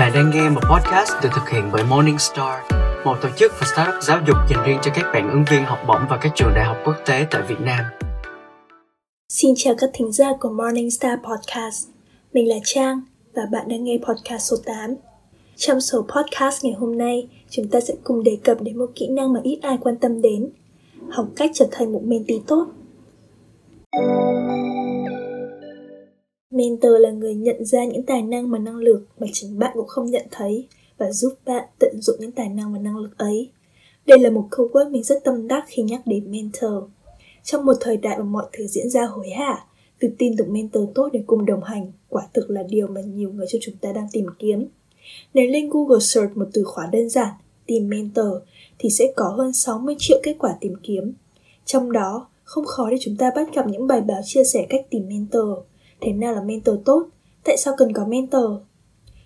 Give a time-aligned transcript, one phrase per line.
[0.00, 2.60] Bạn đang nghe một podcast được thực hiện bởi Morningstar,
[3.04, 5.78] một tổ chức và startup giáo dục dành riêng cho các bạn ứng viên học
[5.88, 7.84] bổng và các trường đại học quốc tế tại Việt Nam.
[9.28, 11.88] Xin chào các thính giả của Morningstar Podcast.
[12.32, 13.00] Mình là Trang
[13.34, 14.94] và bạn đang nghe podcast số 8.
[15.56, 19.08] Trong số podcast ngày hôm nay, chúng ta sẽ cùng đề cập đến một kỹ
[19.08, 20.50] năng mà ít ai quan tâm đến.
[21.10, 22.66] Học cách trở thành một mentee tốt.
[26.60, 29.86] Mentor là người nhận ra những tài năng và năng lực mà chính bạn cũng
[29.86, 33.50] không nhận thấy và giúp bạn tận dụng những tài năng và năng lực ấy.
[34.06, 36.84] Đây là một câu quát mình rất tâm đắc khi nhắc đến mentor.
[37.44, 39.64] Trong một thời đại mà mọi thứ diễn ra hối hả,
[40.00, 43.32] việc tìm được mentor tốt để cùng đồng hành quả thực là điều mà nhiều
[43.32, 44.66] người trong chúng ta đang tìm kiếm.
[45.34, 47.34] Nếu lên Google Search một từ khóa đơn giản,
[47.66, 48.32] tìm mentor,
[48.78, 51.12] thì sẽ có hơn 60 triệu kết quả tìm kiếm.
[51.64, 54.86] Trong đó, không khó để chúng ta bắt gặp những bài báo chia sẻ cách
[54.90, 55.58] tìm mentor,
[56.00, 57.06] thế nào là mentor tốt,
[57.44, 58.50] tại sao cần có mentor.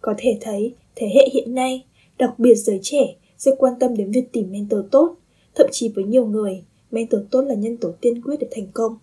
[0.00, 1.84] Có thể thấy, thế hệ hiện nay,
[2.18, 5.16] đặc biệt giới trẻ, rất quan tâm đến việc tìm mentor tốt,
[5.54, 8.98] thậm chí với nhiều người, mentor tốt là nhân tố tiên quyết để thành công.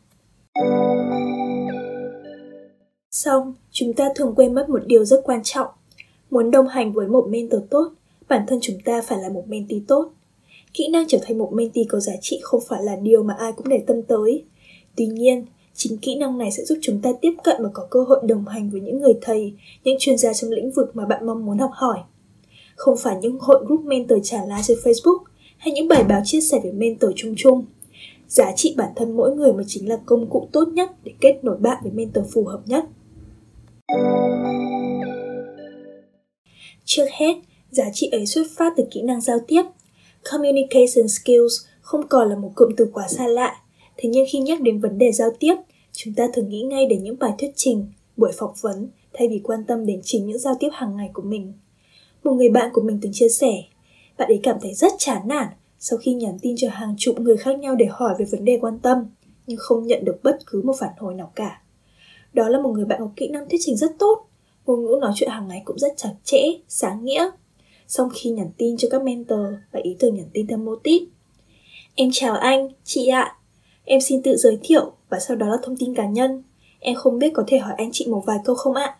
[3.11, 5.67] Xong, chúng ta thường quên mất một điều rất quan trọng.
[6.29, 7.91] Muốn đồng hành với một mentor tốt,
[8.29, 10.11] bản thân chúng ta phải là một mentee tốt.
[10.73, 13.51] Kỹ năng trở thành một mentee có giá trị không phải là điều mà ai
[13.51, 14.43] cũng để tâm tới.
[14.95, 18.03] Tuy nhiên, chính kỹ năng này sẽ giúp chúng ta tiếp cận và có cơ
[18.03, 21.25] hội đồng hành với những người thầy, những chuyên gia trong lĩnh vực mà bạn
[21.25, 21.99] mong muốn học hỏi.
[22.75, 25.23] Không phải những hội group mentor trả lá trên Facebook
[25.57, 27.65] hay những bài báo chia sẻ về mentor chung chung.
[28.27, 31.39] Giá trị bản thân mỗi người mới chính là công cụ tốt nhất để kết
[31.43, 32.85] nối bạn với mentor phù hợp nhất.
[36.85, 37.33] Trước hết,
[37.71, 39.63] giá trị ấy xuất phát từ kỹ năng giao tiếp.
[40.31, 43.62] Communication skills không còn là một cụm từ quá xa lạ,
[43.97, 45.55] thế nhưng khi nhắc đến vấn đề giao tiếp,
[45.91, 47.85] chúng ta thường nghĩ ngay đến những bài thuyết trình,
[48.17, 51.21] buổi phỏng vấn thay vì quan tâm đến chính những giao tiếp hàng ngày của
[51.21, 51.53] mình.
[52.23, 53.53] Một người bạn của mình từng chia sẻ,
[54.17, 55.47] bạn ấy cảm thấy rất chán nản
[55.79, 58.57] sau khi nhắn tin cho hàng chục người khác nhau để hỏi về vấn đề
[58.61, 59.05] quan tâm,
[59.47, 61.61] nhưng không nhận được bất cứ một phản hồi nào cả.
[62.33, 64.27] Đó là một người bạn có kỹ năng thuyết trình rất tốt,
[64.65, 67.29] ngôn ngữ nói chuyện hàng ngày cũng rất chặt chẽ, sáng nghĩa.
[67.87, 71.01] Sau khi nhắn tin cho các mentor và ý tưởng nhắn tin theo mô típ.
[71.95, 73.37] Em chào anh, chị ạ.
[73.85, 76.43] Em xin tự giới thiệu và sau đó là thông tin cá nhân.
[76.79, 78.95] Em không biết có thể hỏi anh chị một vài câu không ạ?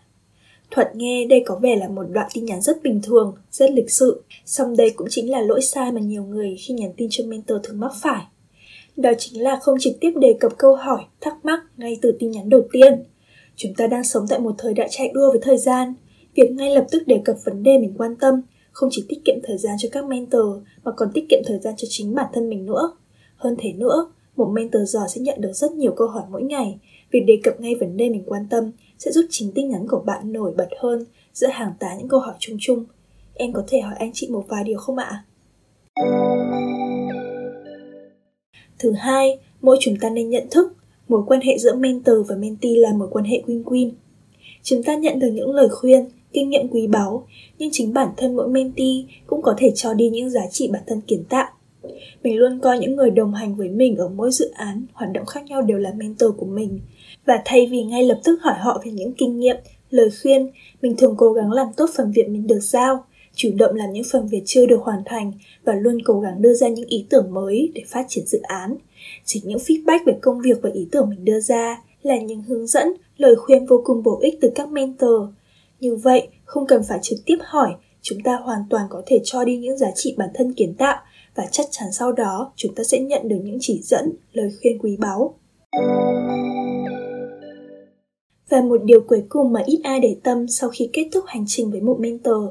[0.70, 3.90] Thuật nghe đây có vẻ là một đoạn tin nhắn rất bình thường, rất lịch
[3.90, 7.24] sự, song đây cũng chính là lỗi sai mà nhiều người khi nhắn tin cho
[7.26, 8.24] mentor thường mắc phải.
[8.96, 12.30] Đó chính là không trực tiếp đề cập câu hỏi, thắc mắc ngay từ tin
[12.30, 13.04] nhắn đầu tiên.
[13.56, 15.94] Chúng ta đang sống tại một thời đại chạy đua với thời gian.
[16.34, 18.42] Việc ngay lập tức đề cập vấn đề mình quan tâm
[18.72, 21.74] không chỉ tiết kiệm thời gian cho các mentor mà còn tiết kiệm thời gian
[21.76, 22.96] cho chính bản thân mình nữa.
[23.36, 26.78] Hơn thế nữa, một mentor giỏi sẽ nhận được rất nhiều câu hỏi mỗi ngày.
[27.10, 30.02] Việc đề cập ngay vấn đề mình quan tâm sẽ giúp chính tin nhắn của
[30.06, 32.84] bạn nổi bật hơn giữa hàng tá những câu hỏi chung chung.
[33.34, 35.24] Em có thể hỏi anh chị một vài điều không ạ?
[38.78, 40.76] Thứ hai, mỗi chúng ta nên nhận thức
[41.08, 43.90] mối quan hệ giữa mentor và mentee là mối quan hệ win-win.
[44.62, 47.26] Chúng ta nhận được những lời khuyên, kinh nghiệm quý báu,
[47.58, 50.82] nhưng chính bản thân mỗi mentee cũng có thể cho đi những giá trị bản
[50.86, 51.46] thân kiến tạo.
[52.22, 55.26] Mình luôn coi những người đồng hành với mình ở mỗi dự án, hoạt động
[55.26, 56.80] khác nhau đều là mentor của mình.
[57.26, 59.56] Và thay vì ngay lập tức hỏi họ về những kinh nghiệm,
[59.90, 60.50] lời khuyên,
[60.82, 64.04] mình thường cố gắng làm tốt phần việc mình được giao, chủ động làm những
[64.12, 65.32] phần việc chưa được hoàn thành
[65.64, 68.76] và luôn cố gắng đưa ra những ý tưởng mới để phát triển dự án.
[69.24, 72.66] Chính những feedback về công việc và ý tưởng mình đưa ra là những hướng
[72.66, 75.28] dẫn, lời khuyên vô cùng bổ ích từ các mentor.
[75.80, 77.70] Như vậy, không cần phải trực tiếp hỏi,
[78.02, 80.96] chúng ta hoàn toàn có thể cho đi những giá trị bản thân kiến tạo
[81.34, 84.78] và chắc chắn sau đó chúng ta sẽ nhận được những chỉ dẫn, lời khuyên
[84.78, 85.34] quý báu.
[88.48, 91.44] Và một điều cuối cùng mà ít ai để tâm sau khi kết thúc hành
[91.46, 92.44] trình với một mentor,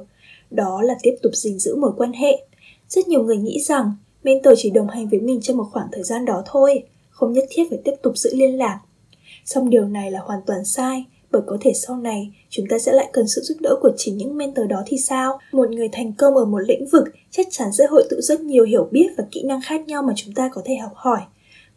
[0.51, 2.45] đó là tiếp tục gìn giữ mối quan hệ.
[2.89, 3.91] Rất nhiều người nghĩ rằng
[4.23, 7.45] mentor chỉ đồng hành với mình trong một khoảng thời gian đó thôi, không nhất
[7.49, 8.79] thiết phải tiếp tục giữ liên lạc.
[9.45, 12.91] Song điều này là hoàn toàn sai, bởi có thể sau này chúng ta sẽ
[12.91, 15.39] lại cần sự giúp đỡ của chính những mentor đó thì sao?
[15.51, 18.65] Một người thành công ở một lĩnh vực chắc chắn sẽ hội tụ rất nhiều
[18.65, 21.19] hiểu biết và kỹ năng khác nhau mà chúng ta có thể học hỏi.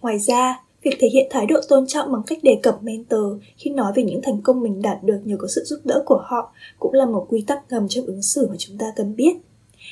[0.00, 3.70] Ngoài ra, việc thể hiện thái độ tôn trọng bằng cách đề cập mentor khi
[3.70, 6.52] nói về những thành công mình đạt được nhờ có sự giúp đỡ của họ
[6.78, 9.32] cũng là một quy tắc ngầm trong ứng xử mà chúng ta cần biết.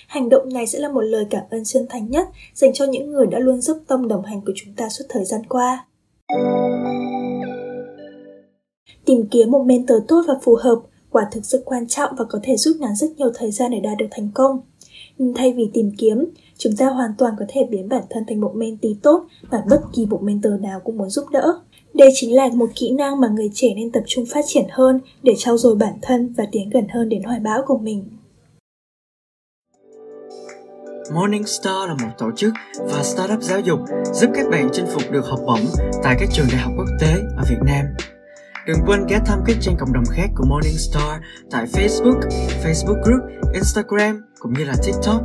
[0.07, 3.13] Hành động này sẽ là một lời cảm ơn chân thành nhất dành cho những
[3.13, 5.87] người đã luôn giúp tâm đồng hành của chúng ta suốt thời gian qua.
[9.15, 10.81] Tìm kiếm một mentor tốt và phù hợp
[11.11, 13.81] quả thực rất quan trọng và có thể rút ngắn rất nhiều thời gian để
[13.81, 14.61] đạt được thành công.
[15.19, 16.25] Nhưng thay vì tìm kiếm,
[16.59, 19.81] chúng ta hoàn toàn có thể biến bản thân thành một mentee tốt mà bất
[19.93, 21.61] kỳ một mentor nào cũng muốn giúp đỡ.
[21.95, 25.01] Đây chính là một kỹ năng mà người trẻ nên tập trung phát triển hơn
[25.23, 28.05] để trau dồi bản thân và tiến gần hơn đến hoài bão của mình.
[31.15, 33.79] Morningstar là một tổ chức và startup giáo dục
[34.13, 35.67] giúp các bạn chinh phục được học bổng
[36.03, 37.85] tại các trường đại học quốc tế ở Việt Nam.
[38.67, 41.21] Đừng quên ghé thăm các trang cộng đồng khác của Morning Star
[41.51, 42.21] tại Facebook,
[42.65, 43.23] Facebook Group,
[43.53, 45.23] Instagram cũng như là TikTok.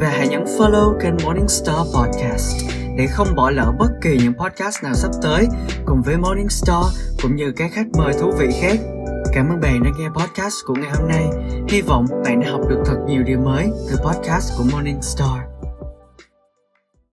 [0.00, 2.66] Và hãy nhấn follow kênh Morning Star Podcast
[2.98, 5.46] để không bỏ lỡ bất kỳ những podcast nào sắp tới
[5.86, 6.84] cùng với Morning Star
[7.22, 8.78] cũng như các khách mời thú vị khác.
[9.32, 11.24] Cảm ơn bạn đã nghe podcast của ngày hôm nay.
[11.68, 15.53] Hy vọng bạn đã học được thật nhiều điều mới từ podcast của Morning Star.